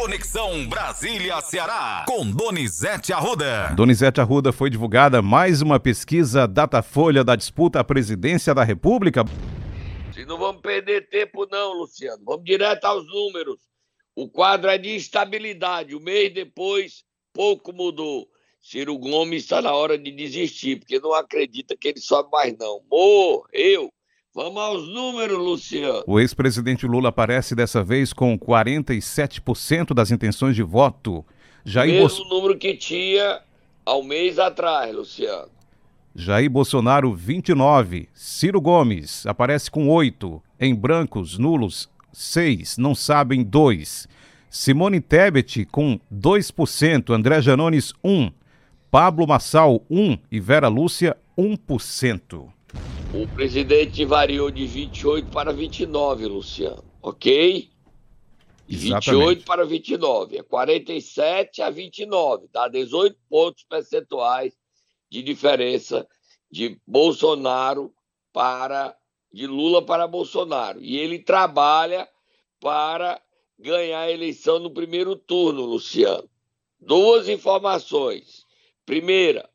[0.00, 3.74] Conexão Brasília-Ceará, com Donizete Arruda.
[3.74, 9.24] Donizete Arruda foi divulgada mais uma pesquisa Datafolha da disputa à presidência da República.
[10.14, 12.22] Se não vamos perder tempo, não, Luciano.
[12.24, 13.58] Vamos direto aos números.
[14.14, 15.96] O quadro é de instabilidade.
[15.96, 17.02] O mês depois,
[17.34, 18.28] pouco mudou.
[18.60, 22.80] Ciro Gomes está na hora de desistir, porque não acredita que ele sobe mais, não.
[22.88, 23.92] Morreu.
[24.34, 26.04] Vamos aos números, Luciano.
[26.06, 31.24] O ex-presidente Lula aparece dessa vez com 47% das intenções de voto.
[31.64, 32.24] Jair Mesmo Bolso...
[32.28, 33.40] número que tinha
[33.84, 35.48] ao mês atrás, Luciano.
[36.14, 38.08] Jair Bolsonaro, 29.
[38.12, 40.42] Ciro Gomes aparece com 8.
[40.60, 42.76] Em brancos, nulos, 6.
[42.76, 44.06] Não sabem, 2.
[44.50, 47.14] Simone Tebet com 2%.
[47.14, 48.30] André Janones, 1.
[48.90, 50.18] Pablo Massal, 1.
[50.30, 52.48] E Vera Lúcia, 1%.
[53.14, 56.84] O presidente variou de 28 para 29, Luciano.
[57.00, 57.70] Ok?
[58.66, 60.36] De 28 para 29.
[60.36, 62.48] É 47 a 29.
[62.52, 64.52] Dá 18 pontos percentuais
[65.10, 66.06] de diferença
[66.50, 67.94] de Bolsonaro
[68.30, 68.94] para.
[69.32, 70.78] de Lula para Bolsonaro.
[70.82, 72.06] E ele trabalha
[72.60, 73.18] para
[73.58, 76.28] ganhar a eleição no primeiro turno, Luciano.
[76.78, 78.44] Duas informações.
[78.84, 79.48] Primeira,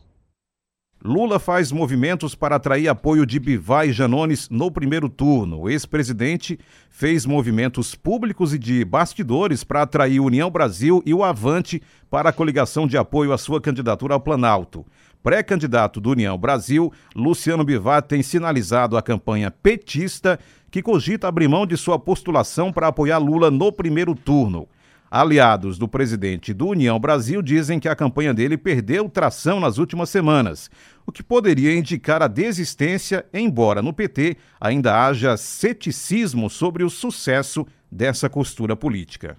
[1.03, 5.61] Lula faz movimentos para atrair apoio de Bivar e Janones no primeiro turno.
[5.61, 6.59] O ex-presidente
[6.91, 12.33] fez movimentos públicos e de bastidores para atrair União Brasil e o Avante para a
[12.33, 14.85] coligação de apoio à sua candidatura ao Planalto.
[15.23, 20.39] Pré-candidato do União Brasil, Luciano Bivar tem sinalizado a campanha petista
[20.71, 24.67] que cogita abrir mão de sua postulação para apoiar Lula no primeiro turno.
[25.11, 30.09] Aliados do presidente do União Brasil dizem que a campanha dele perdeu tração nas últimas
[30.09, 30.71] semanas,
[31.05, 37.67] o que poderia indicar a desistência, embora no PT ainda haja ceticismo sobre o sucesso
[37.91, 39.37] dessa costura política.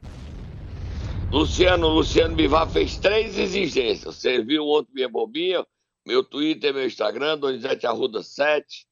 [1.32, 4.16] Luciano, Luciano Bivar fez três exigências.
[4.16, 5.64] Você viu ontem minha bobinha,
[6.04, 8.86] meu Twitter, meu Instagram, Donizete Arruda 7.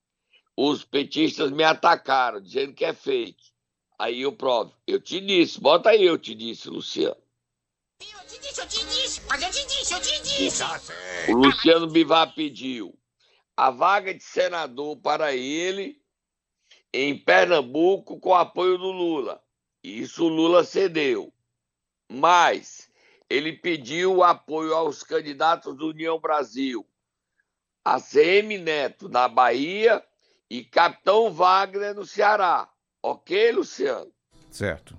[0.56, 3.50] Os petistas me atacaram, dizendo que é fake.
[3.98, 4.74] Aí eu provo.
[4.86, 7.16] Eu te disse, bota aí, eu te disse, Luciano.
[8.00, 10.62] Eu te disse, eu te disse, mas eu te disse, eu te disse.
[11.28, 12.98] O Luciano Bivar pediu
[13.56, 16.00] a vaga de senador para ele
[16.92, 19.42] em Pernambuco com apoio do Lula.
[19.82, 21.32] Isso o Lula cedeu.
[22.10, 22.90] Mas
[23.28, 26.86] ele pediu apoio aos candidatos do União Brasil,
[27.84, 30.04] ACM Neto na Bahia
[30.48, 32.68] e Capitão Wagner no Ceará.
[33.02, 34.12] Ok, Luciano?
[34.50, 34.98] Certo.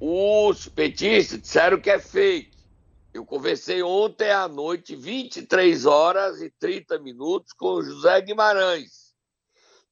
[0.00, 2.54] Os petistas disseram que é fake.
[3.12, 9.14] Eu conversei ontem à noite, 23 horas e 30 minutos, com o José Guimarães.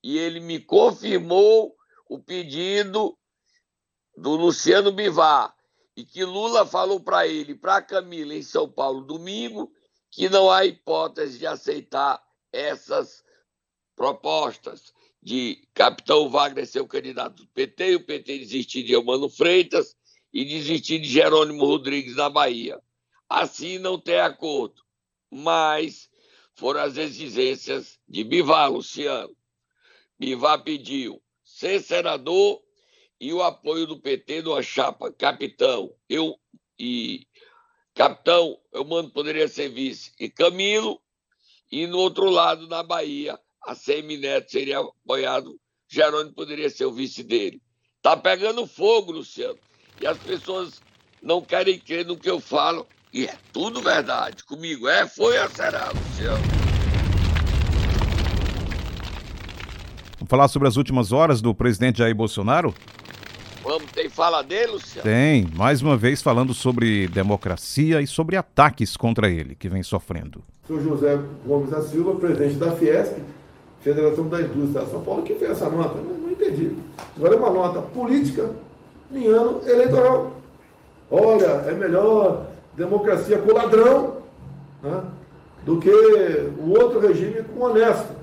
[0.02, 1.74] E ele me confirmou
[2.08, 3.16] o pedido
[4.16, 5.54] do Luciano Bivar.
[5.96, 9.72] E que Lula falou para ele, para Camila, em São Paulo, domingo,
[10.12, 12.22] que não há hipótese de aceitar
[12.52, 13.24] essas
[13.96, 14.92] propostas
[15.22, 19.96] de Capitão Wagner ser o candidato do PT, e o PT desistir de Eumano Freitas
[20.32, 22.78] e desistir de Jerônimo Rodrigues na Bahia.
[23.28, 24.82] Assim não tem acordo.
[25.30, 26.10] Mas
[26.54, 29.34] foram as exigências de Bivar, Luciano.
[30.18, 32.62] Bivar pediu ser senador
[33.18, 35.94] e o apoio do PT numa chapa capitão.
[36.06, 36.38] Eu
[36.78, 37.26] e
[37.94, 41.00] capitão, eu mando poderia ser vice e Camilo
[41.70, 45.56] e no outro lado na Bahia a Semineto seria apoiado,
[45.88, 47.60] Jerônimo poderia ser o vice dele.
[48.00, 49.58] Tá pegando fogo, Luciano.
[50.00, 50.80] E as pessoas
[51.22, 52.86] não querem crer no que eu falo.
[53.12, 54.42] E é tudo verdade.
[54.44, 56.42] Comigo é, foi ou será, Luciano.
[60.18, 62.74] Vamos falar sobre as últimas horas do presidente Jair Bolsonaro?
[63.72, 65.02] Vamos, tem fala dele, Luciano?
[65.02, 70.44] Tem, mais uma vez falando sobre democracia e sobre ataques contra ele, que vem sofrendo.
[70.66, 73.16] Sou José Gomes da Silva, presidente da Fiesp,
[73.80, 75.94] Federação da Indústria de São Paulo, que fez essa nota.
[75.94, 76.76] Não, não entendi.
[77.16, 78.50] Agora é uma nota política
[79.10, 80.36] em ano eleitoral.
[81.10, 84.18] Olha, é melhor democracia com ladrão
[84.82, 85.02] né,
[85.64, 88.14] do que o outro regime com honesto.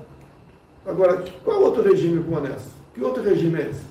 [0.86, 2.70] Agora, qual outro regime com honesto?
[2.94, 3.82] Que outro regime é esse?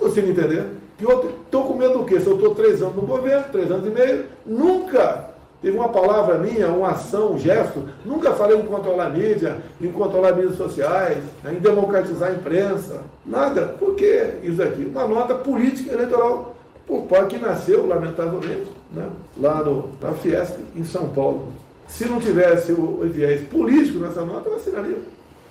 [0.00, 0.82] Você não entender?
[1.00, 2.20] Estou com medo do quê?
[2.20, 5.30] Se eu estou três anos no governo, três anos e meio, nunca
[5.60, 7.88] teve uma palavra minha, uma ação, um gesto.
[8.04, 13.00] Nunca falei em controlar a mídia, em controlar mídias sociais, né, em democratizar a imprensa.
[13.24, 13.74] Nada.
[13.78, 14.84] Por que isso aqui?
[14.84, 16.54] Uma nota política eleitoral
[16.86, 19.08] por parte que nasceu, lamentavelmente, né,
[19.40, 21.48] lá no, na Fiesp, em São Paulo.
[21.88, 24.98] Se não tivesse o viés político nessa nota, eu assinaria,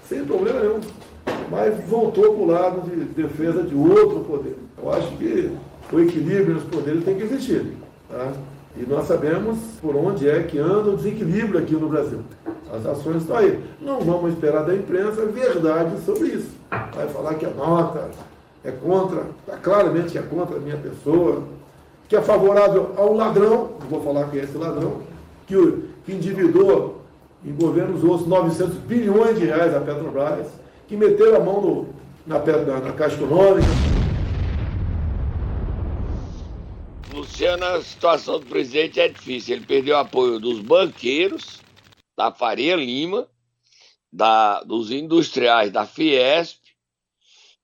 [0.08, 0.80] sem problema nenhum.
[1.50, 4.56] Mas voltou para o lado de defesa de outro poder.
[4.84, 5.50] Eu acho que
[5.94, 7.78] o equilíbrio nos poderes tem que existir.
[8.10, 8.34] Tá?
[8.76, 12.20] E nós sabemos por onde é que anda o desequilíbrio aqui no Brasil.
[12.72, 13.64] As ações estão aí.
[13.80, 16.50] Não vamos esperar da imprensa verdade sobre isso.
[16.70, 18.10] Vai falar que a nota
[18.66, 21.44] é contra, está claramente que é contra a minha pessoa,
[22.10, 24.98] que é favorável ao ladrão, não vou falar que é esse ladrão,
[25.48, 25.56] que,
[26.06, 27.02] que endividou
[27.46, 30.48] em governos outros 900 bilhões de reais a Petrobras,
[30.88, 31.88] que meteu a mão no,
[32.26, 33.93] na, na, na Caixa Econômica.
[37.34, 39.56] Luciano, a situação do presidente é difícil.
[39.56, 41.62] Ele perdeu o apoio dos banqueiros,
[42.16, 43.28] da Faria Lima,
[44.12, 46.62] da, dos industriais da Fiesp,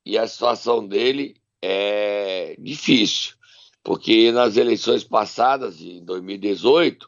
[0.04, 3.36] e a situação dele é difícil,
[3.84, 7.08] porque nas eleições passadas, em 2018,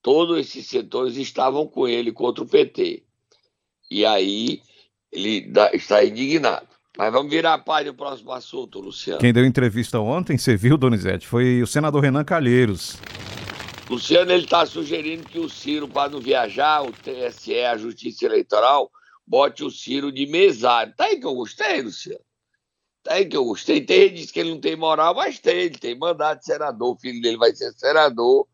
[0.00, 3.02] todos esses setores estavam com ele contra o PT.
[3.90, 4.62] E aí
[5.10, 6.77] ele está indignado.
[6.98, 9.20] Mas vamos virar a página do próximo assunto, Luciano.
[9.20, 12.98] Quem deu entrevista ontem, você viu, Donizete, foi o senador Renan Calheiros.
[13.88, 18.90] Luciano, ele está sugerindo que o Ciro, para não viajar, o TSE, a Justiça Eleitoral,
[19.24, 20.92] bote o Ciro de mesário.
[20.96, 22.20] Tá aí que eu gostei, Luciano.
[23.04, 23.80] Tá aí que eu gostei.
[23.80, 25.56] Tem gente que diz que ele não tem moral, mas tem.
[25.56, 28.44] Ele tem mandato de senador, o filho dele vai ser senador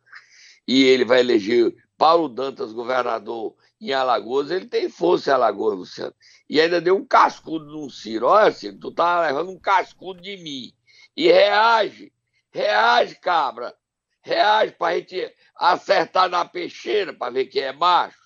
[0.69, 4.51] e ele vai eleger Paulo Dantas governador em Alagoas.
[4.51, 6.15] Ele tem força em Alagoas, Luciano
[6.49, 8.27] e ainda deu um cascudo no Ciro.
[8.27, 10.73] Olha, Ciro, tu tá levando um cascudo de mim.
[11.17, 12.13] E reage,
[12.51, 13.75] reage, cabra.
[14.23, 18.19] Reage pra gente acertar na peixeira pra ver quem é macho.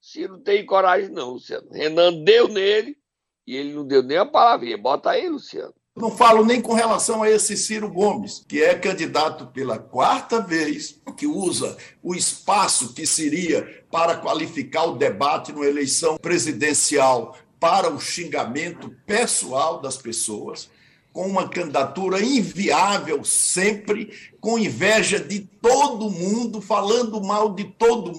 [0.00, 1.70] Ciro não tem coragem, não, Luciano.
[1.70, 2.98] Renan deu nele
[3.46, 4.76] e ele não deu nem a palavrinha.
[4.76, 5.74] Bota aí, Luciano.
[5.96, 11.00] Não falo nem com relação a esse Ciro Gomes, que é candidato pela quarta vez,
[11.16, 18.00] que usa o espaço que seria para qualificar o debate numa eleição presidencial para o
[18.00, 20.68] xingamento pessoal das pessoas,
[21.12, 28.12] com uma candidatura inviável sempre, com inveja de todo mundo, falando mal de todo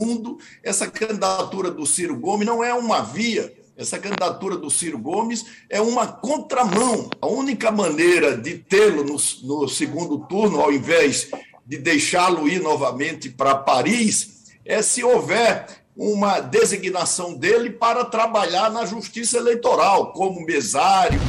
[0.00, 0.38] mundo.
[0.60, 5.80] Essa candidatura do Ciro Gomes não é uma via, essa candidatura do Ciro Gomes é
[5.80, 7.10] uma contramão.
[7.20, 11.30] A única maneira de tê-lo no, no, segundo turno, ao invés
[11.66, 18.86] de deixá-lo ir novamente para Paris, é se houver uma designação dele para trabalhar na
[18.86, 21.20] justiça eleitoral, como mesário.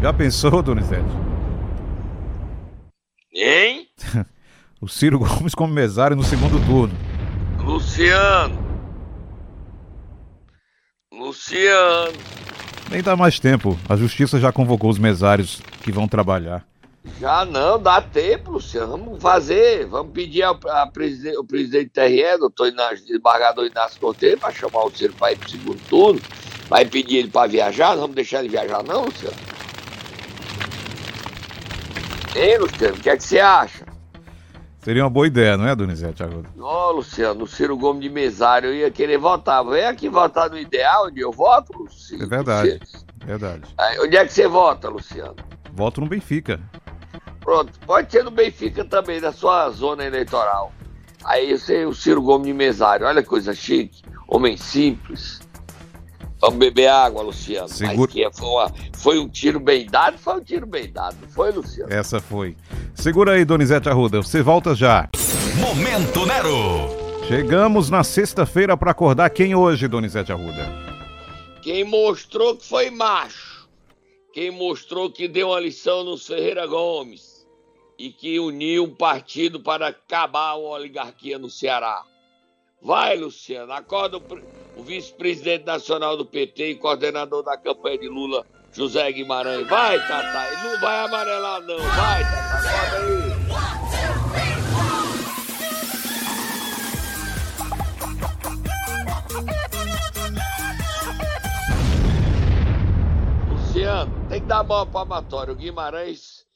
[0.00, 1.02] Já pensou, Donizete?
[3.32, 3.88] Hein?
[4.80, 6.94] o Ciro Gomes como mesário no segundo turno.
[7.64, 8.63] Luciano.
[11.24, 12.12] Luciano.
[12.90, 13.78] Nem dá mais tempo.
[13.88, 16.66] A justiça já convocou os mesários que vão trabalhar.
[17.18, 18.88] Já não, dá tempo, Luciano.
[18.88, 20.58] Vamos fazer, vamos pedir ao,
[20.92, 25.38] presidente, o presidente TRE, doutor Inácio, desembargador Inácio Corteiro, para chamar o Ciro para ir
[25.38, 26.20] para o segundo turno.
[26.68, 27.92] Vai pedir ele para viajar?
[27.92, 29.36] Não vamos deixar ele viajar, não, Luciano?
[32.36, 32.96] Hein, Luciano?
[32.96, 33.93] O que é que você acha?
[34.84, 36.50] Seria uma boa ideia, não é, Donizete Arruda?
[36.54, 39.64] Não, Luciano, o Ciro Gomes de mesário ia querer votar.
[39.64, 42.22] Vem aqui votar no ideal, onde eu voto, Luciano.
[42.22, 42.80] É verdade,
[43.24, 43.62] verdade.
[43.78, 45.36] Aí, onde é que você vota, Luciano?
[45.72, 46.60] Voto no Benfica.
[47.40, 50.70] Pronto, pode ser no Benfica também, na sua zona eleitoral.
[51.24, 55.40] Aí você, o Ciro Gomes de mesário, olha que coisa chique, homem simples.
[56.40, 57.68] Vamos beber água, Luciano.
[57.68, 58.10] Segura...
[58.32, 61.92] Foi, uma, foi, um tiro bem dado, foi um tiro bem dado, foi, Luciano?
[61.92, 62.56] Essa foi.
[62.94, 65.08] Segura aí, Donizete Arruda, você volta já.
[65.58, 67.04] Momento Nero.
[67.26, 70.68] Chegamos na sexta-feira para acordar quem hoje, Donizete Arruda?
[71.62, 73.66] Quem mostrou que foi macho.
[74.34, 77.46] Quem mostrou que deu uma lição no Ferreira Gomes
[77.98, 82.02] e que uniu um partido para acabar a oligarquia no Ceará.
[82.84, 84.22] Vai, Luciano, acorda o,
[84.76, 89.66] o vice-presidente nacional do PT e coordenador da campanha de Lula, José Guimarães.
[89.66, 91.78] Vai, Tata, ele não vai amarelar, não.
[91.78, 93.34] Vai, Tata, acorda aí.
[103.50, 105.54] Luciano, tem que dar mão palmatória.
[105.54, 106.46] O Guimarães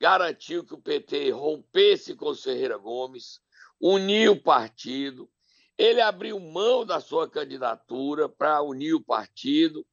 [0.00, 3.40] garantiu que o PT rompesse com o Ferreira Gomes,
[3.80, 5.28] uniu o partido,
[5.82, 9.84] ele abriu mão da sua candidatura para unir o partido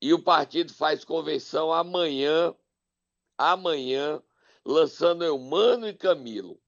[0.00, 2.54] e o partido faz convenção amanhã,
[3.36, 4.22] amanhã,
[4.64, 6.58] lançando Eumano e Camilo.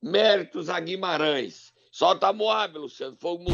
[0.00, 1.74] Méritos a Guimarães.
[1.92, 3.50] Solta a Moab, Luciano, fogo no.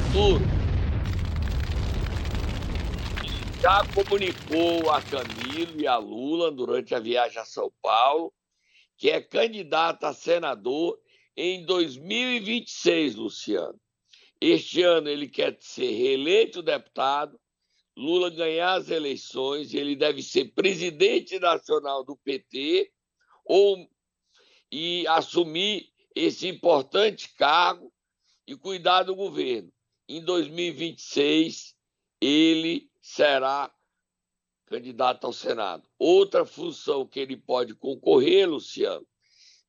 [3.61, 8.33] Já comunicou a Camilo e a Lula durante a viagem a São Paulo
[8.97, 11.01] que é candidato a senador
[11.37, 13.81] em 2026, Luciano.
[14.41, 17.39] Este ano ele quer ser reeleito deputado,
[17.97, 22.91] Lula ganhar as eleições, ele deve ser presidente nacional do PT
[23.45, 23.87] ou
[24.73, 27.93] e assumir esse importante cargo
[28.47, 29.71] e cuidar do governo.
[30.09, 31.75] Em 2026
[32.21, 33.71] ele será
[34.67, 35.87] candidato ao Senado.
[35.99, 39.07] Outra função que ele pode concorrer, Luciano,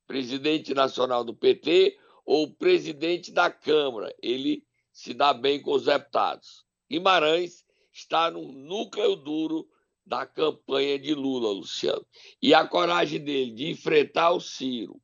[0.06, 4.14] presidente nacional do PT ou presidente da Câmara.
[4.22, 6.64] Ele se dá bem com os deputados.
[6.90, 9.68] Guimarães está no núcleo duro
[10.04, 12.04] da campanha de Lula, Luciano.
[12.40, 15.00] E a coragem dele de enfrentar o Ciro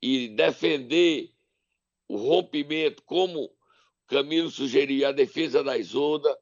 [0.00, 1.30] e defender
[2.08, 3.50] o rompimento, como
[4.06, 6.36] Camilo sugeriu, a defesa da Isolda,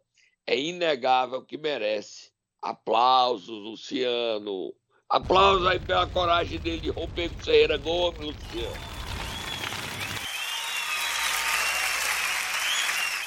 [0.47, 2.31] é inegável que merece.
[2.63, 4.75] Aplausos, Luciano.
[5.09, 9.00] Aplausos aí pela coragem dele de romper com Ferreira Gomes, Luciano.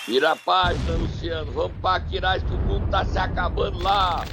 [0.07, 1.51] Vira a página, Luciano.
[1.51, 4.23] Vamos para Aquiraz que o mundo está se acabando lá.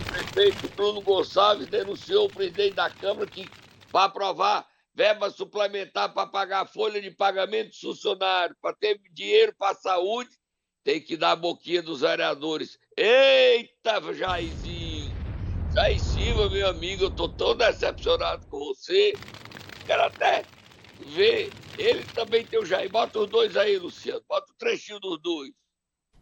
[0.00, 3.48] O prefeito Bruno Gonçalves denunciou o presidente da Câmara que
[3.92, 9.54] vai aprovar verba suplementar para pagar a folha de pagamento dos funcionários, para ter dinheiro
[9.56, 10.30] para a saúde,
[10.84, 12.78] tem que dar a boquinha dos vereadores.
[12.96, 15.10] Eita, Jairzinho!
[15.74, 19.14] Jair Silva, meu amigo, eu tô tão decepcionado com você.
[19.86, 20.44] Quero até
[21.06, 22.90] ver ele também tem o Jair.
[22.90, 24.20] Bota os dois aí, Luciano.
[24.28, 25.50] Bota o trechinho dos dois.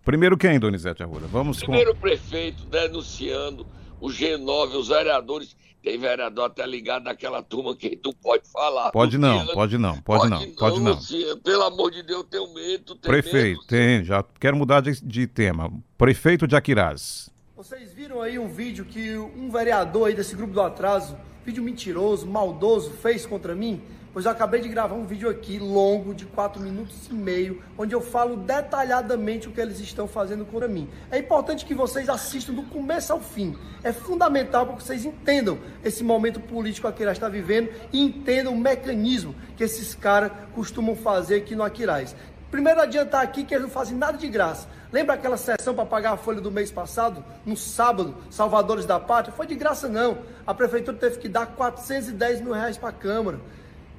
[0.04, 1.26] Primeiro quem, Donizete Arruda?
[1.26, 1.98] Vamos Primeiro com...
[1.98, 3.66] o prefeito denunciando
[4.00, 5.56] o G9, os vereadores.
[5.82, 8.90] Tem vereador até ligado naquela turma que tu pode falar.
[8.90, 10.94] Pode não, pode não, pode, pode não, pode não.
[10.94, 12.96] Luciano, pelo amor de Deus, tenho medo.
[12.96, 15.72] Tem prefeito, medo, tem, já quero mudar de, de tema.
[15.96, 17.30] Prefeito de Aquiraz.
[17.56, 22.26] Vocês viram aí um vídeo que um vereador aí desse grupo do atraso, vídeo mentiroso,
[22.26, 23.80] maldoso, fez contra mim?
[24.18, 27.94] Pois eu acabei de gravar um vídeo aqui longo de 4 minutos e meio, onde
[27.94, 30.90] eu falo detalhadamente o que eles estão fazendo contra mim.
[31.08, 33.56] É importante que vocês assistam do começo ao fim.
[33.80, 38.54] É fundamental para que vocês entendam esse momento político que Aquiraz está vivendo e entendam
[38.54, 42.16] o mecanismo que esses caras costumam fazer aqui no Aquiraz.
[42.50, 44.66] Primeiro adiantar aqui que eles não fazem nada de graça.
[44.90, 49.32] Lembra aquela sessão para pagar a folha do mês passado, no sábado, Salvadores da Pátria?
[49.36, 50.18] Foi de graça não.
[50.46, 53.38] A prefeitura teve que dar 410 mil reais para a Câmara.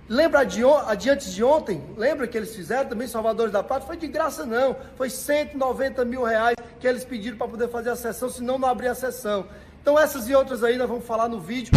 [0.10, 1.84] Lembra de, adiante de ontem?
[1.96, 3.86] Lembra que eles fizeram também, Salvadores da Pátria?
[3.86, 7.96] Foi de graça não, foi 190 mil reais que eles pediram para poder fazer a
[7.96, 9.48] sessão, senão não abrir a sessão.
[9.80, 11.72] Então essas e outras aí nós vamos falar no vídeo.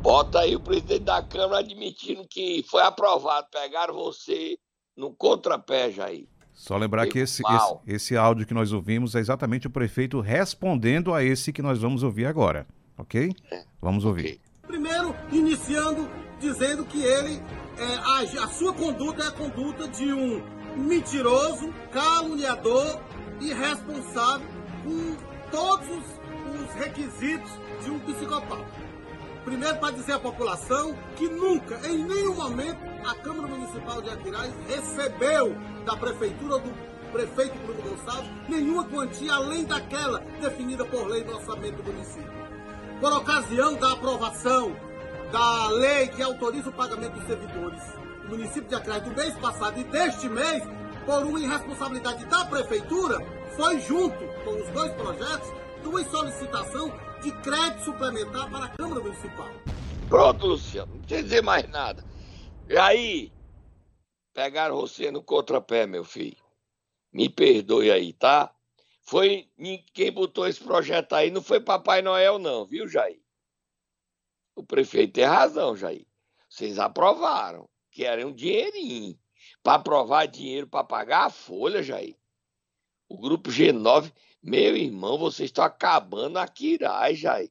[0.00, 4.58] Bota aí o presidente da Câmara admitindo que foi aprovado, pegaram você
[4.96, 6.26] no contrapé, Jair.
[6.54, 11.12] Só lembrar que esse, esse, esse áudio que nós ouvimos é exatamente o prefeito respondendo
[11.12, 13.32] a esse que nós vamos ouvir agora, ok?
[13.50, 14.22] É, vamos ouvir.
[14.22, 14.47] Okay.
[15.30, 16.08] Iniciando
[16.40, 17.42] dizendo que ele,
[17.76, 20.42] é, a, a sua conduta é a conduta de um
[20.76, 23.00] mentiroso, caluniador,
[23.40, 24.46] irresponsável,
[24.84, 25.16] com
[25.50, 27.50] todos os, os requisitos
[27.84, 28.64] de um psicopata.
[29.44, 34.52] Primeiro, para dizer à população que nunca, em nenhum momento, a Câmara Municipal de Aquiraz
[34.68, 41.36] recebeu da Prefeitura do prefeito Bruno Gonçalves nenhuma quantia além daquela definida por lei no
[41.36, 42.30] orçamento do município
[43.00, 44.76] por ocasião da aprovação
[45.30, 47.82] da lei que autoriza o pagamento dos servidores
[48.22, 50.62] do município de Acreia do mês passado e deste mês,
[51.04, 53.18] por uma irresponsabilidade da prefeitura,
[53.56, 55.58] foi junto com os dois projetos
[55.88, 56.92] uma solicitação
[57.22, 59.48] de crédito suplementar para a Câmara Municipal.
[60.08, 62.04] Pronto, Luciano, não precisa dizer mais nada.
[62.68, 63.32] E aí,
[64.34, 66.36] pegaram você no contrapé, meu filho.
[67.12, 68.52] Me perdoe aí, tá?
[69.02, 69.48] Foi
[69.94, 73.18] quem botou esse projeto aí, não foi Papai Noel, não, viu, Jair?
[74.58, 76.04] O prefeito tem razão, Jair.
[76.48, 79.16] Vocês aprovaram, que era um dinheirinho.
[79.62, 82.16] Para aprovar dinheiro para pagar a folha, Jair.
[83.08, 84.12] O grupo G9,
[84.42, 87.50] meu irmão, vocês estão acabando a Quirai, Jair.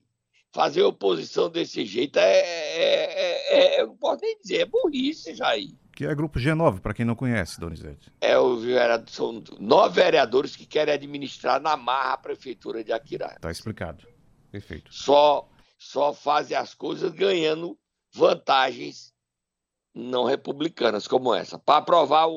[0.52, 5.74] Fazer oposição desse jeito é, é, é, é, não posso nem dizer, é burrice, Jair
[5.98, 8.14] que é Grupo G9, para quem não conhece, Donizete.
[8.22, 8.60] É, o,
[9.08, 13.36] são nove vereadores que querem administrar na marra a prefeitura de Aquirá.
[13.42, 14.06] Tá explicado.
[14.52, 14.94] Perfeito.
[14.94, 17.78] Só, só fazem as coisas ganhando
[18.12, 19.14] vantagens
[19.94, 21.58] não republicanas como essa.
[21.58, 22.28] Para aprovar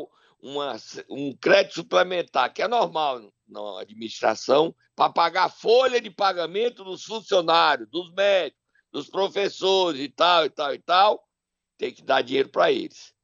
[0.41, 0.77] uma,
[1.09, 7.89] um crédito suplementar, que é normal na administração, para pagar folha de pagamento dos funcionários,
[7.91, 8.61] dos médicos,
[8.93, 11.29] dos professores e tal, e tal, e tal,
[11.77, 13.15] tem que dar dinheiro para eles.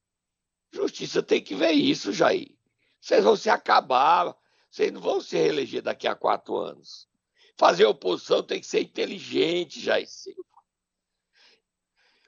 [0.73, 2.54] Justiça tem que ver isso, Jair.
[3.00, 4.37] Vocês vão se acabar,
[4.70, 7.08] vocês não vão se reeleger daqui a quatro anos.
[7.56, 10.42] Fazer oposição tem que ser inteligente, Jair Silva.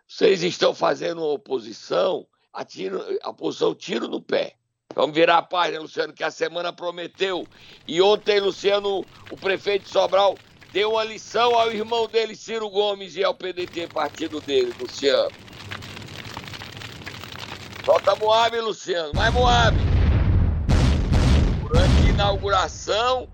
[0.06, 4.56] Vocês estão fazendo uma oposição, a, tiro, a oposição tiro no pé.
[4.94, 7.46] Vamos virar a página, Luciano, que a semana prometeu.
[7.86, 10.36] E ontem, Luciano, o prefeito de Sobral,
[10.72, 15.30] deu uma lição ao irmão dele, Ciro Gomes, e ao PDT, partido dele, Luciano.
[17.84, 19.12] Solta Moab, Luciano.
[19.12, 19.76] Vai, Moab.
[21.62, 23.28] Durante a inauguração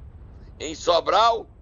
[0.58, 1.53] em Sobral.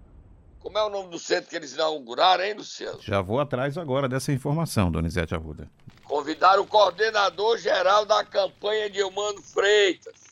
[0.63, 3.01] Como é o nome do centro que eles inauguraram, hein, Luciano?
[3.01, 5.69] Já vou atrás agora dessa informação, Donizete Arruda.
[6.05, 10.23] Convidaram o coordenador geral da campanha de Humano Freitas.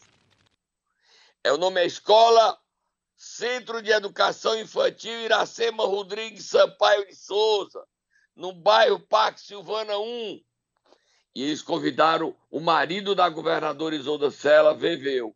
[1.43, 2.57] É o nome é Escola
[3.17, 7.83] Centro de Educação Infantil Iracema Rodrigues Sampaio de Souza,
[8.33, 10.41] no bairro Parque Silvana 1,
[11.35, 15.35] e eles convidaram o marido da governadora Isolda Sela, Veveu.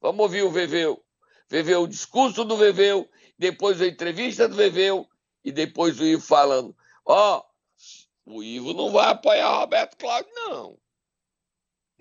[0.00, 1.04] Vamos ouvir o Veveu.
[1.46, 3.06] Veveu, o discurso do Veveu,
[3.40, 5.08] depois a entrevista do Veveu
[5.42, 6.76] e depois o Ivo falando:
[7.06, 7.42] Ó,
[8.26, 10.78] oh, o Ivo não vai apoiar Roberto Cláudio, não.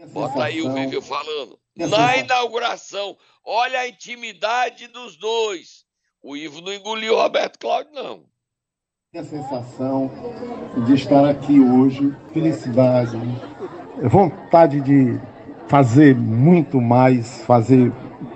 [0.09, 1.57] Bota aí o Veveu falando.
[1.75, 5.85] Na inauguração, olha a intimidade dos dois.
[6.21, 8.29] O Ivo não engoliu o Roberto Cláudio, não
[9.17, 10.11] a sensação
[10.85, 13.17] de estar aqui hoje, felicidade,
[14.03, 15.19] vontade de
[15.67, 17.91] fazer muito mais, fazer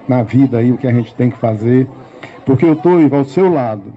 [0.08, 1.88] na vida aí o que a gente tem que fazer,
[2.46, 3.94] porque eu estou ao seu lado,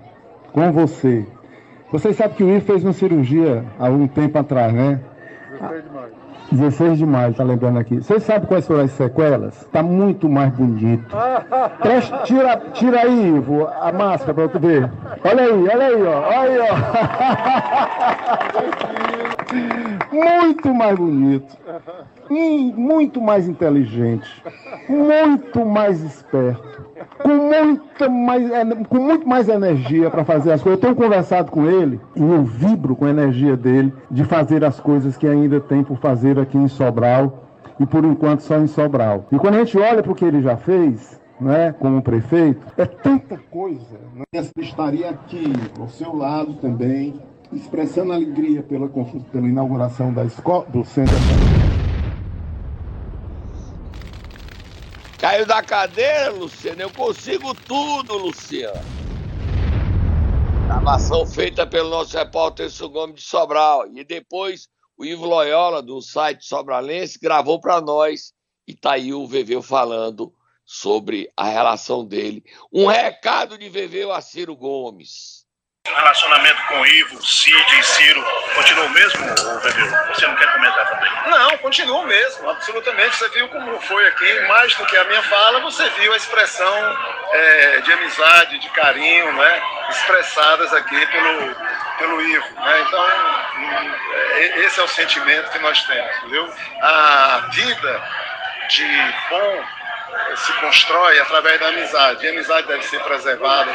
[0.52, 1.26] com você.
[1.90, 5.00] Vocês sabem que o Ivo fez uma cirurgia há um tempo atrás, né?
[6.50, 7.96] 16 de maio, tá lembrando aqui.
[7.96, 9.64] Vocês sabem quais foram as sequelas?
[9.72, 11.16] Tá muito mais bonito.
[12.24, 14.90] Tira, tira aí, Ivo, a máscara pra tu ver.
[15.24, 16.20] Olha aí, olha aí, ó.
[16.20, 16.70] Olha aí,
[20.12, 20.14] ó.
[20.14, 21.56] muito mais bonito.
[22.30, 24.42] Muito mais inteligente.
[24.88, 26.85] Muito mais esperto.
[27.22, 28.50] Com, muita mais,
[28.88, 30.82] com muito mais energia para fazer as coisas.
[30.82, 34.80] Eu tenho conversado com ele e eu vibro com a energia dele de fazer as
[34.80, 37.44] coisas que ainda tem por fazer aqui em Sobral
[37.78, 39.26] e por enquanto só em Sobral.
[39.30, 42.86] E quando a gente olha para o que ele já fez, né, como prefeito, é
[42.86, 43.98] tanta coisa.
[44.14, 44.24] Né?
[44.32, 47.14] Eu estaria aqui ao seu lado também,
[47.52, 51.14] expressando alegria pela, pela inauguração da escola, do centro.
[55.36, 56.80] Caiu da cadeira, Luciano.
[56.80, 58.80] Eu consigo tudo, Luciano.
[60.64, 63.86] Gravação feita pelo nosso repórter Gomes de Sobral.
[63.94, 68.32] E depois o Ivo Loyola, do site Sobralense, gravou para nós.
[68.66, 70.32] E tá aí o Veveu falando
[70.64, 72.42] sobre a relação dele.
[72.72, 75.35] Um recado de Veveu a Ciro Gomes.
[75.90, 79.24] O relacionamento com Ivo, Cid e Ciro continua o mesmo,
[79.60, 79.86] Veveu?
[80.08, 81.10] Você não quer comentar também?
[81.26, 83.16] Não, continua o mesmo, absolutamente.
[83.16, 86.98] Você viu como foi aqui, mais do que a minha fala, você viu a expressão
[87.32, 91.54] é, de amizade, de carinho, né, expressadas aqui pelo,
[91.98, 92.54] pelo Ivo.
[92.54, 92.84] Né?
[92.86, 93.06] Então,
[94.32, 96.52] é, esse é o sentimento que nós temos, viu?
[96.82, 98.02] A vida
[98.68, 99.64] de bom
[100.36, 102.24] se constrói através da amizade.
[102.24, 103.72] E a amizade deve ser preservada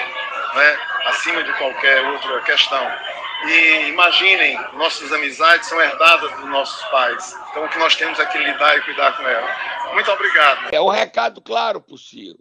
[0.56, 2.86] né, acima de qualquer outra questão.
[3.48, 7.36] E imaginem, nossas amizades são herdadas dos nossos pais.
[7.50, 9.94] Então o que nós temos é que lidar e cuidar com elas.
[9.94, 10.70] Muito obrigado.
[10.72, 12.40] É um recado claro para o Ciro.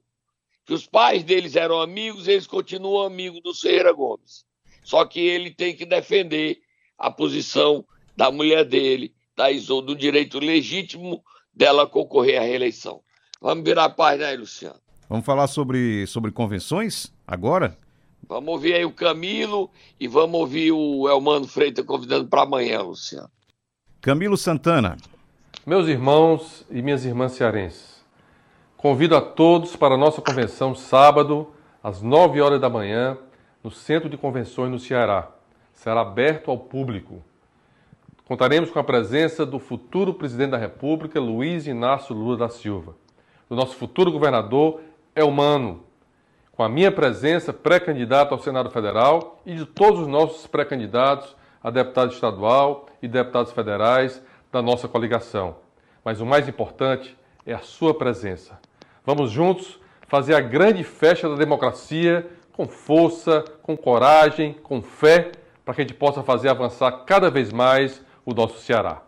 [0.66, 4.44] Que os pais deles eram amigos, eles continuam amigos do Ferreira Gomes.
[4.84, 6.58] Só que ele tem que defender
[6.98, 7.84] a posição
[8.16, 13.00] da mulher dele, da Isolda, do direito legítimo dela concorrer à reeleição.
[13.40, 14.78] Vamos virar a página aí, Luciano.
[15.08, 17.76] Vamos falar sobre, sobre convenções agora?
[18.30, 23.28] Vamos ouvir aí o Camilo e vamos ouvir o Elmano Freitas convidando para amanhã, Luciano.
[24.00, 24.96] Camilo Santana.
[25.66, 28.04] Meus irmãos e minhas irmãs cearenses,
[28.76, 31.48] convido a todos para a nossa convenção sábado,
[31.82, 33.18] às 9 horas da manhã,
[33.64, 35.28] no Centro de Convenções no Ceará.
[35.74, 37.24] Será aberto ao público.
[38.26, 42.94] Contaremos com a presença do futuro presidente da República, Luiz Inácio Lula da Silva,
[43.48, 44.82] do nosso futuro governador,
[45.16, 45.89] Elmano,
[46.60, 51.70] com a minha presença, pré-candidato ao Senado Federal e de todos os nossos pré-candidatos a
[51.70, 55.56] deputado estadual e deputados federais da nossa coligação.
[56.04, 58.60] Mas o mais importante é a sua presença.
[59.06, 65.32] Vamos juntos fazer a grande festa da democracia com força, com coragem, com fé,
[65.64, 69.00] para que a gente possa fazer avançar cada vez mais o nosso Ceará.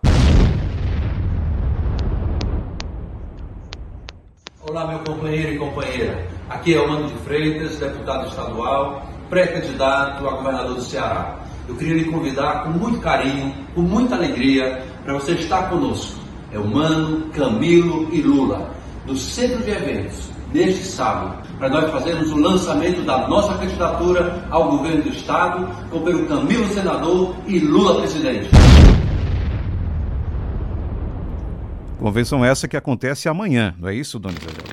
[4.66, 6.41] Olá, meu companheiro e companheira.
[6.48, 11.38] Aqui é o Mano de Freitas, deputado estadual, pré-candidato a governador do Ceará.
[11.68, 16.20] Eu queria lhe convidar com muito carinho, com muita alegria, para você estar conosco.
[16.52, 18.70] É o Mano, Camilo e Lula,
[19.06, 24.70] do Centro de Eventos, neste sábado, para nós fazermos o lançamento da nossa candidatura ao
[24.70, 28.50] governo do Estado, com pelo Camilo senador e Lula presidente.
[31.98, 34.64] Convenção essa que acontece amanhã, não é isso, dona Isabel?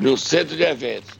[0.00, 1.10] No centro de eventos.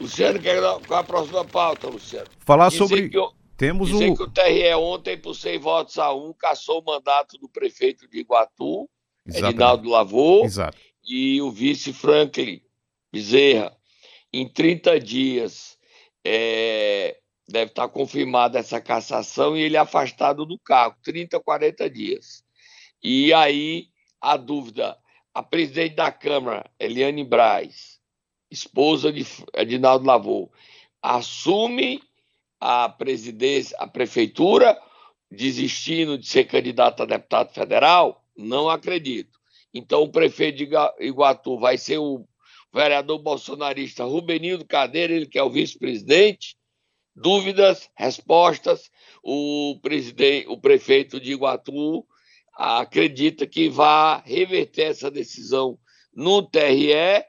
[0.00, 0.40] Luciano,
[0.86, 2.26] qual a próxima pauta, Luciano?
[2.38, 3.10] Falar dizer sobre.
[3.12, 4.16] Eu, temos dizer o...
[4.16, 8.20] que o TRE ontem, por 100 votos a um, cassou o mandato do prefeito de
[8.20, 8.88] Iguatu,
[9.26, 9.54] Exatamente.
[9.54, 10.78] Edinaldo Lavô, Exato.
[11.04, 12.62] e o vice Franklin
[13.12, 13.76] Bezerra.
[14.32, 15.76] Em 30 dias
[16.24, 22.42] é, deve estar confirmada essa cassação e ele é afastado do cargo, 30, 40 dias.
[23.02, 24.96] E aí a dúvida:
[25.34, 27.99] a presidente da Câmara, Eliane Braz,
[28.50, 30.50] esposa de Edinaldo Lavô,
[31.00, 32.02] assume
[32.58, 34.78] a presidência, a prefeitura,
[35.30, 38.24] desistindo de ser candidato a deputado federal?
[38.36, 39.38] Não acredito.
[39.72, 42.26] Então, o prefeito de Iguatu vai ser o
[42.72, 46.56] vereador bolsonarista Rubenildo Cadeira, ele que é o vice-presidente.
[47.14, 48.90] Dúvidas, respostas.
[49.22, 52.06] O, presidente, o prefeito de Iguatu
[52.54, 55.78] acredita que vai reverter essa decisão
[56.12, 57.24] no TRE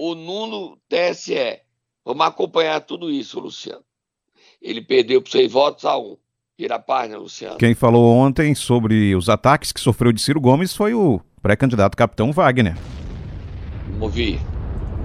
[0.00, 1.60] ou no TSE.
[2.02, 3.82] Vamos acompanhar tudo isso, Luciano.
[4.60, 6.16] Ele perdeu por seis votos a um.
[6.58, 7.58] Vira a página, Luciano.
[7.58, 12.32] Quem falou ontem sobre os ataques que sofreu de Ciro Gomes foi o pré-candidato capitão
[12.32, 12.76] Wagner.
[13.88, 14.40] Vamos ouvir.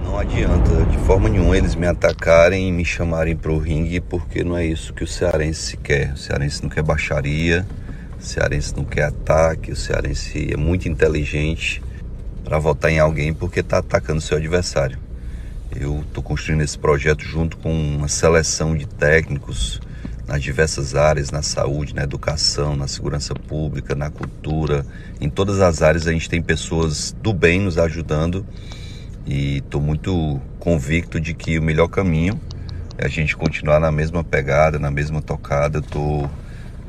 [0.02, 4.42] Não adianta de forma nenhuma eles me atacarem e me chamarem para o ringue, porque
[4.42, 6.12] não é isso que o cearense quer.
[6.12, 7.66] O cearense não quer baixaria,
[8.18, 11.82] o cearense não quer ataque, o cearense é muito inteligente
[12.46, 14.96] para votar em alguém porque está atacando seu adversário.
[15.74, 19.80] Eu estou construindo esse projeto junto com uma seleção de técnicos
[20.28, 24.86] nas diversas áreas, na saúde, na educação, na segurança pública, na cultura,
[25.20, 28.46] em todas as áreas a gente tem pessoas do bem nos ajudando
[29.26, 32.40] e estou muito convicto de que o melhor caminho
[32.96, 35.80] é a gente continuar na mesma pegada, na mesma tocada.
[35.80, 36.30] Estou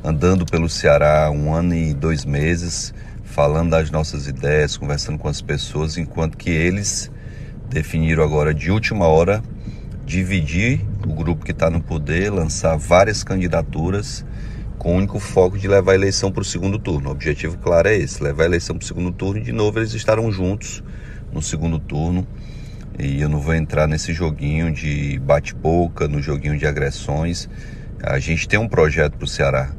[0.04, 2.94] andando pelo Ceará um ano e dois meses,
[3.38, 7.08] falando das nossas ideias, conversando com as pessoas, enquanto que eles
[7.70, 9.40] definiram agora de última hora
[10.04, 14.26] dividir o grupo que está no poder, lançar várias candidaturas
[14.76, 17.10] com o único foco de levar a eleição para o segundo turno.
[17.10, 19.78] O objetivo claro é esse: levar a eleição para o segundo turno e de novo
[19.78, 20.82] eles estarão juntos
[21.32, 22.26] no segundo turno.
[22.98, 27.48] E eu não vou entrar nesse joguinho de bate-boca, no joguinho de agressões.
[28.02, 29.70] A gente tem um projeto para o Ceará.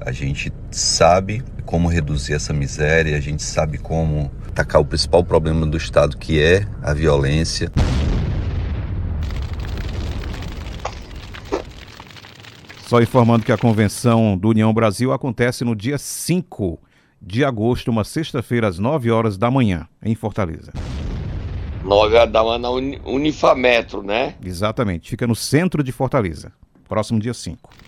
[0.00, 5.66] A gente sabe como reduzir essa miséria, a gente sabe como atacar o principal problema
[5.66, 7.70] do Estado, que é a violência.
[12.86, 16.80] Só informando que a convenção do União Brasil acontece no dia 5
[17.20, 20.72] de agosto, uma sexta-feira, às 9 horas da manhã, em Fortaleza.
[21.84, 24.36] 9 horas da manhã na Unifametro, né?
[24.42, 26.50] Exatamente, fica no centro de Fortaleza,
[26.88, 27.87] próximo dia 5.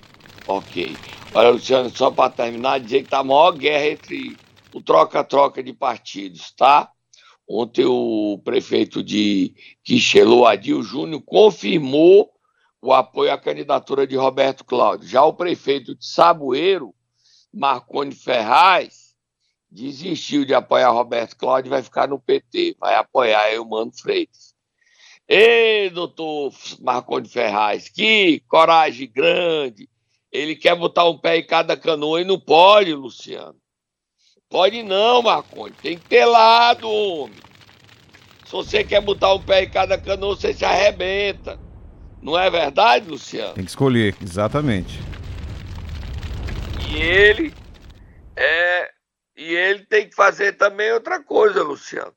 [0.51, 0.97] Ok.
[1.33, 4.37] Olha, Luciano, só para terminar, dizer que está a maior guerra entre
[4.75, 6.91] o troca-troca de partidos, tá?
[7.49, 12.33] Ontem o prefeito de Quixelô, Adil Júnior, confirmou
[12.83, 15.07] o apoio à candidatura de Roberto Cláudio.
[15.07, 16.93] Já o prefeito de Saboeiro,
[17.55, 19.15] Marconi Ferraz,
[19.71, 24.53] desistiu de apoiar Roberto Cláudio e vai ficar no PT, vai apoiar Eumano Freitas.
[25.29, 29.89] Ei, doutor Marconi Ferraz, que coragem grande,
[30.33, 33.57] ele quer botar um pé em cada canoa e não pode, Luciano.
[34.49, 35.75] Pode não, Marconi.
[35.81, 37.39] Tem que ter lado, homem.
[38.45, 41.59] Se você quer botar um pé em cada canoa, você se arrebenta.
[42.21, 43.55] Não é verdade, Luciano?
[43.55, 44.99] Tem que escolher, exatamente.
[46.91, 47.55] E ele
[48.37, 48.91] é
[49.37, 52.13] e ele tem que fazer também outra coisa, Luciano.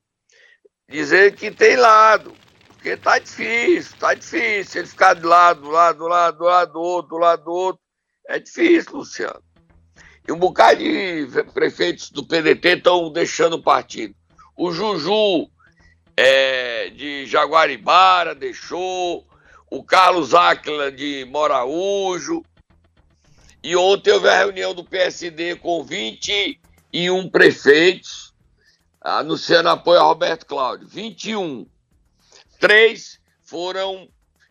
[0.89, 2.33] Dizer que tem lado.
[2.67, 4.81] Porque tá difícil, tá difícil.
[4.81, 7.51] Ele ficar de lado, do lado, do lado, do lado do outro, do lado do
[7.51, 7.82] outro.
[8.27, 9.41] É difícil, Luciano.
[10.27, 14.15] E um bocado de prefeitos do PDT estão deixando o partido.
[14.55, 15.49] O Juju
[16.15, 19.27] é, de Jaguaribara deixou,
[19.69, 22.43] o Carlos Áquila de Moraújo.
[23.61, 28.33] E ontem houve a reunião do PSD com 21 prefeitos,
[29.01, 30.87] anunciando apoio a Roberto Cláudio.
[30.87, 31.65] 21.
[32.59, 34.07] Três foram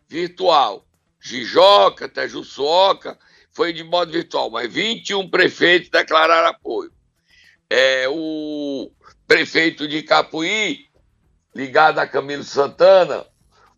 [0.07, 0.85] virtual.
[1.19, 3.17] Jijoca, Tejuçoca,
[3.53, 6.91] foi de modo virtual, mas 21 prefeitos declararam apoio.
[7.69, 8.91] É, o
[9.27, 10.85] prefeito de Capuí,
[11.55, 13.25] ligado a Camilo Santana,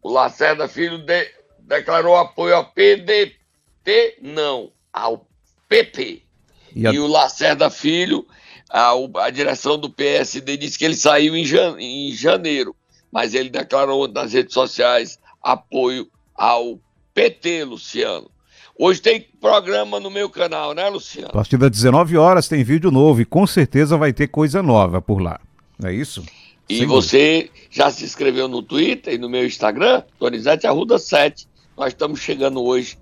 [0.01, 5.27] o Lacerda Filho de, declarou apoio ao PDT, não, ao
[5.67, 6.23] PP.
[6.75, 6.91] E, a...
[6.93, 8.25] e o Lacerda Filho,
[8.69, 8.91] a,
[9.23, 12.75] a, direção do PSD disse que ele saiu em, jan, em janeiro,
[13.11, 16.79] mas ele declarou nas redes sociais apoio ao
[17.13, 18.29] PT, Luciano.
[18.77, 21.29] Hoje tem programa no meu canal, né, Luciano?
[21.29, 25.01] A partir das 19 horas tem vídeo novo e com certeza vai ter coisa nova
[25.01, 25.39] por lá.
[25.81, 26.25] É isso?
[26.67, 31.47] E você já se inscreveu no Twitter e no meu Instagram, Donizete Arruda 7.
[31.77, 32.97] Nós estamos chegando hoje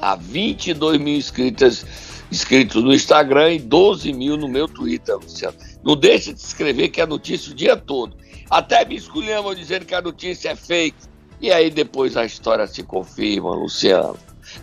[0.00, 1.84] a 22 mil inscritas,
[2.30, 5.56] inscritos no Instagram e 12 mil no meu Twitter, Luciano.
[5.82, 8.16] Não deixe de se inscrever que é notícia o dia todo.
[8.48, 10.96] Até me escolhemos dizendo que a notícia é fake.
[11.40, 14.16] E aí depois a história se confirma, Luciano.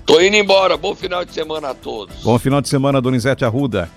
[0.06, 0.78] Tô indo embora.
[0.78, 2.16] Bom final de semana a todos.
[2.24, 3.90] Bom final de semana, Donizete Arruda.